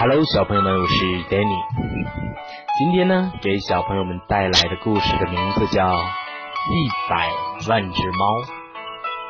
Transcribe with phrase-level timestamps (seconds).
[0.00, 1.58] Hello，小朋友们，我是 Danny。
[2.78, 7.28] 今天呢，给小朋友们带来的故事的名字叫《一百
[7.68, 8.24] 万只猫》。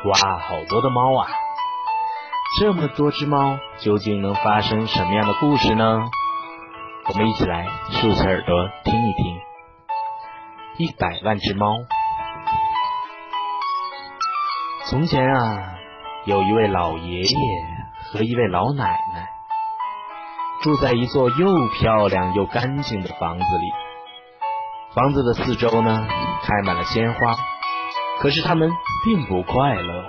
[0.09, 1.27] 哇，好多的猫啊！
[2.59, 6.01] 这么多只猫，究竟能发生什么样的故事呢？
[7.07, 9.41] 我们一起来竖起耳朵听一听。
[10.77, 11.73] 一百万只猫。
[14.85, 15.73] 从前啊，
[16.25, 17.37] 有一位老爷爷
[18.13, 19.38] 和一位老奶奶。
[20.61, 21.47] 住在一座又
[21.79, 23.71] 漂亮又干净的房子里，
[24.93, 26.05] 房子的四周呢
[26.43, 27.37] 开满了鲜花，
[28.19, 28.69] 可是他们
[29.05, 30.03] 并不快乐，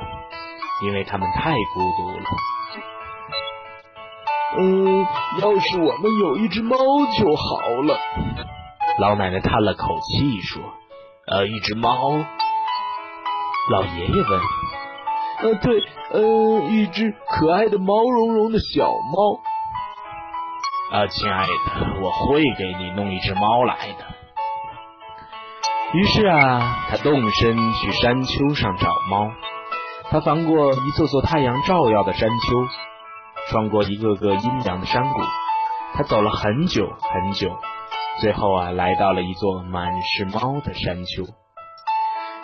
[0.82, 2.24] 因为他们太孤独了。
[4.58, 5.06] 嗯，
[5.40, 7.96] 要是我们有一只猫就好了。
[8.98, 10.60] 老奶奶叹了口气说
[11.30, 11.94] ：“呃，一只猫？”
[13.70, 14.40] 老爷爷问
[15.42, 19.38] ：“呃，对，呃，一只可爱的毛茸茸的小猫。”
[20.90, 24.04] 啊，亲爱的，我会给你弄一只猫来的。
[25.92, 29.30] 于是啊，他动身去山丘上找猫。
[30.10, 32.66] 他翻过一座座太阳照耀的山丘，
[33.48, 35.20] 穿过一个个阴凉的山谷。
[35.94, 37.56] 他走了很久很久，
[38.20, 41.24] 最后啊，来到了一座满是猫的山丘。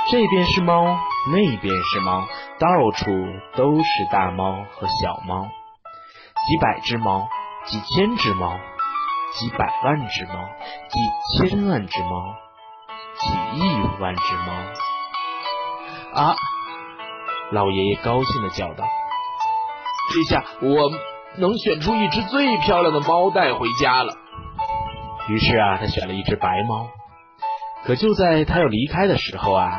[0.08, 0.84] 这边是猫，
[1.32, 2.24] 那边是猫，
[2.60, 3.10] 到处
[3.56, 7.28] 都是大猫和小猫，几百只猫。
[7.66, 8.56] 几千只猫，
[9.32, 10.34] 几百万只猫，
[10.88, 12.34] 几千万只猫，
[13.18, 13.62] 几亿
[14.00, 14.52] 万只猫！
[16.22, 16.36] 啊！
[17.50, 18.84] 老爷爷高兴的叫道
[20.14, 20.90] ：“这下我
[21.38, 24.14] 能选出一只最漂亮的猫带回家了。”
[25.28, 26.88] 于是啊，他选了一只白猫。
[27.84, 29.72] 可就在他要离开的时候啊，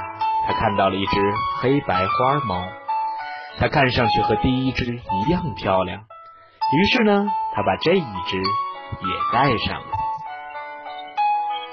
[0.45, 1.19] 他看到了一只
[1.61, 2.63] 黑白花猫，
[3.59, 6.01] 它看上去和第一只一样漂亮。
[6.73, 9.87] 于是呢，他把这一只也带上了。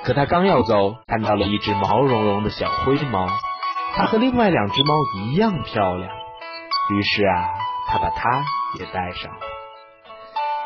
[0.04, 3.26] 可他刚要走，看到了一只毛茸茸的小灰猫，
[3.96, 6.10] 它和另外两只猫一样漂亮。
[6.90, 7.48] 于是啊，
[7.88, 8.44] 他把它
[8.78, 9.40] 也带上了。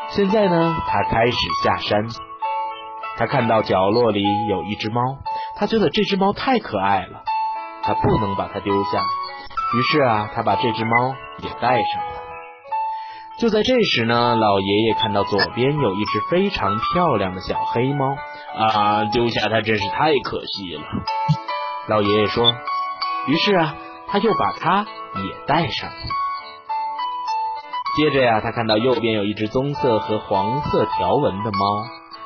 [0.09, 2.07] 现在呢，他开始下山。
[3.17, 5.01] 他看到角落里有一只猫，
[5.55, 7.23] 他觉得这只猫太可爱了，
[7.83, 8.99] 他不能把它丢下。
[9.73, 12.18] 于是啊，他把这只猫也带上了。
[13.39, 18.17] 就在这时呢，老爷爷看到左边有一只非常漂亮的小黑猫
[18.57, 20.81] 啊，丢下它真是太可惜了。
[21.87, 22.53] 老爷爷说，
[23.27, 23.75] 于是啊，
[24.07, 24.85] 他又把它
[25.23, 25.95] 也带上了。
[27.95, 31.85] 接着呀，他看到右边有一只棕色和黄色条纹的猫，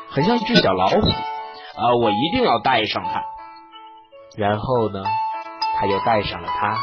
[0.10, 3.22] 很像一只小老虎啊，我一定要带上它。
[4.36, 5.04] 然后呢，
[5.78, 6.76] 他又带上了它。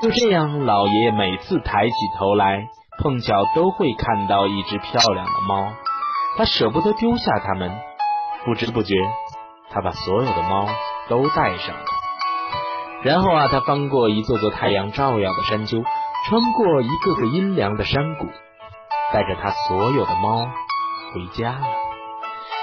[0.00, 2.68] 就这样，老爷爷每次抬起头来，
[3.02, 5.72] 碰巧都会看到一只漂亮的猫。
[6.36, 7.76] 他舍不得丢下它们，
[8.44, 8.94] 不知不觉，
[9.70, 10.68] 他把所有的猫
[11.08, 11.84] 都带上了。
[13.02, 15.82] 然后啊，他翻过一座座太阳照耀的山丘，
[16.28, 18.26] 穿过一个个阴凉的山谷，
[19.12, 20.46] 带着他所有的猫
[21.12, 21.66] 回家了。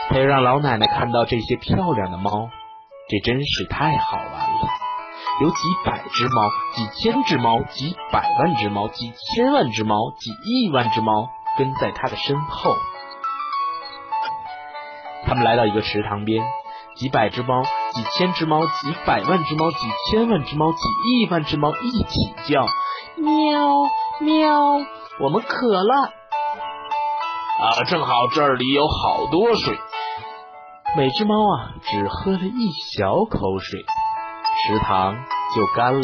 [0.08, 2.50] 他又让老奶奶看到这些漂亮的猫，
[3.10, 4.65] 这真是太好玩了。
[5.42, 12.74] 有几百只猫，几千只猫，几百万只猫，几千万只猫，几亿万只猫跟在他的身后。
[15.26, 16.42] 他们来到一个池塘边，
[16.96, 19.78] 几百只猫，几千只猫，几百万只猫，几
[20.10, 22.66] 千万只猫，几亿万只猫一起叫：
[23.18, 23.74] 喵
[24.22, 24.86] 喵！
[25.20, 26.14] 我们渴了
[27.60, 27.84] 啊！
[27.88, 29.78] 正好这里有好多水。
[30.96, 33.86] 每只猫啊，只喝了一小口水。
[34.64, 35.16] 池塘
[35.56, 36.02] 就干了，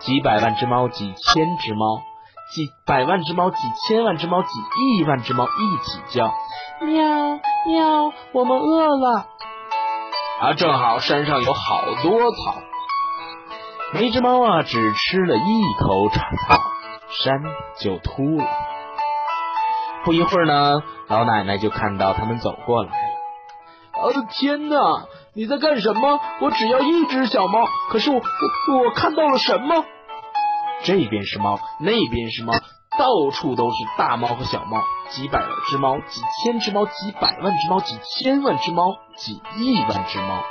[0.00, 2.02] 几百万只猫，几千只猫，
[2.52, 6.32] 几百万只猫，几千万只猫，几亿万只猫一起叫，
[6.80, 9.26] 喵喵，我们饿了。
[10.40, 12.54] 啊，正好山上有好多草，
[13.94, 16.20] 每只猫啊只吃了一口草，
[17.24, 17.40] 山
[17.78, 18.46] 就秃了。
[20.04, 23.08] 不一会儿呢，老奶奶就看到他们走过来了。
[24.00, 24.76] 我的天哪！
[25.38, 26.20] 你在干什么？
[26.40, 29.84] 我只要一只小猫，可是我我我看到了什么？
[30.82, 32.54] 这边是猫，那边是猫，
[32.98, 40.42] 到处都是大猫和小猫，几百只猫，几千只猫，几百万只猫，几千万只猫，几亿万只猫。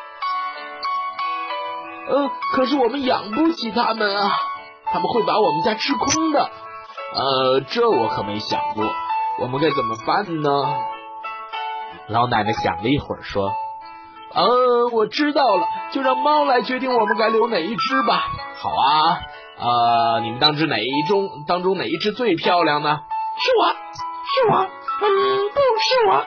[2.07, 4.31] 呃，可是我们养不起它们啊，
[4.85, 6.49] 他们会把我们家吃空的。
[7.13, 8.85] 呃，这我可没想过，
[9.41, 10.49] 我们该怎么办呢？
[12.07, 13.51] 老奶奶想了一会儿，说。
[14.33, 18.27] 呃，我知道了，就让猫来决定我们该留哪一只吧。
[18.61, 19.19] 好啊，
[19.59, 22.99] 呃，你们当只哪一中当中哪一只最漂亮呢？
[23.39, 24.67] 是我，是我，
[25.01, 26.25] 嗯，不是我，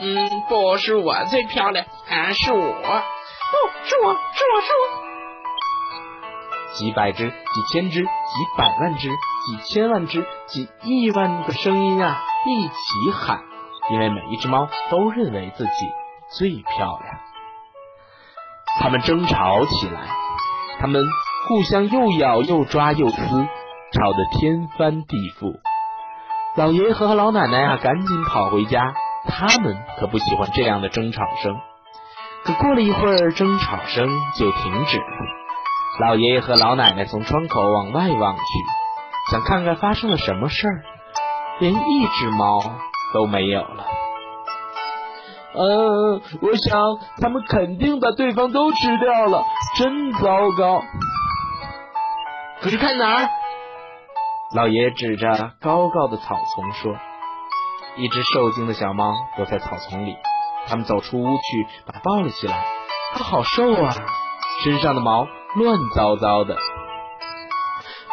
[0.00, 2.62] 嗯，不是我最漂亮，啊，是我，不
[3.84, 5.02] 是我，是我，是我。
[6.74, 8.08] 几百只、几千只、几
[8.56, 13.42] 百万只、几千万只、几亿万个声音啊，一起喊，
[13.90, 15.70] 因为每一只猫都认为自己
[16.30, 17.20] 最漂亮。
[18.80, 20.00] 他们争吵起来，
[20.80, 21.02] 他们
[21.48, 25.54] 互相又咬又抓又撕，吵得天翻地覆。
[26.56, 28.94] 老爷爷和老奶奶啊，赶紧跑回家，
[29.28, 31.56] 他们可不喜欢这样的争吵声。
[32.44, 34.08] 可过了一会儿，争吵声
[34.38, 35.04] 就停止了。
[36.00, 38.42] 老爷爷和老奶奶从窗口往外望去，
[39.30, 40.82] 想看看发生了什么事儿，
[41.60, 42.60] 连一只猫
[43.14, 43.86] 都没有了。
[45.54, 46.80] 呃，我想
[47.20, 49.44] 他们肯定把对方都吃掉了，
[49.76, 50.82] 真糟糕。
[52.60, 53.28] 可是看哪儿？
[54.54, 56.94] 老爷爷指着高高的草丛说
[57.96, 60.16] ：“一只受惊的小猫躲在草丛里。”
[60.68, 62.64] 他们走出屋去，把它抱了起来。
[63.14, 63.90] 它好瘦啊，
[64.62, 65.26] 身上的毛
[65.56, 66.56] 乱糟糟的。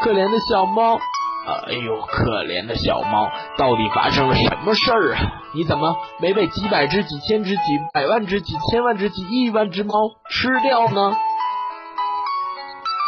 [0.01, 0.99] 可怜的小猫，
[1.47, 3.27] 哎呦，可怜的小猫，
[3.57, 5.41] 到底发生了什么事儿啊？
[5.55, 7.61] 你怎么没被几百只、几千只、几
[7.93, 9.93] 百万只、几千万只、几亿万只猫
[10.29, 11.17] 吃掉呢？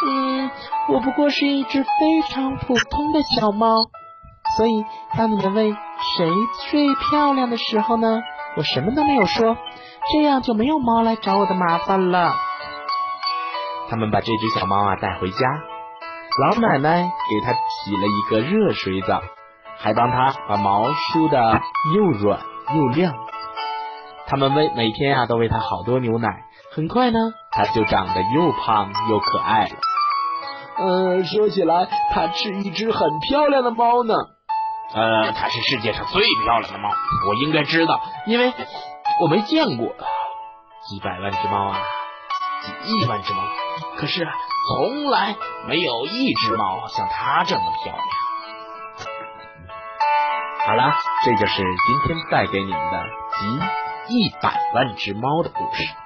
[0.04, 0.50] 嗯，
[0.88, 3.86] 我不过是一只非常普通的小猫，
[4.56, 4.84] 所以
[5.16, 6.28] 当你们问谁
[6.70, 8.22] 最漂亮的时候呢，
[8.56, 9.56] 我什么都没有说，
[10.12, 12.32] 这样就没有猫来找我的麻烦了。
[13.88, 15.46] 他们把这只小猫啊带回家，
[16.40, 19.20] 老奶奶给它洗了一个热水澡，
[19.78, 21.60] 还帮它把毛梳的
[21.94, 22.40] 又软
[22.74, 23.12] 又亮。
[24.26, 26.28] 他们喂每天啊都喂它好多牛奶，
[26.74, 27.18] 很快呢，
[27.50, 29.76] 它就长得又胖又可爱了。
[30.78, 34.14] 呃，说起来，它是一只很漂亮的猫呢。
[34.94, 36.88] 呃，它是世界上最漂亮的猫，
[37.28, 38.54] 我应该知道，因为
[39.20, 39.88] 我没见过
[40.88, 41.78] 几百万只猫啊，
[42.62, 43.42] 几亿万只猫，
[43.98, 44.26] 可是
[44.68, 45.36] 从来
[45.68, 48.06] 没有一只猫像它这么漂亮。
[50.66, 50.92] 好了，
[51.24, 53.04] 这就是今天带给你们的
[53.38, 56.01] 集一百万只猫的故事。